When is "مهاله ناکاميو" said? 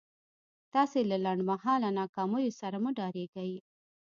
1.49-2.55